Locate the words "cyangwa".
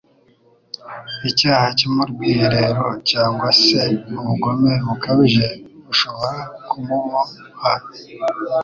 3.09-3.47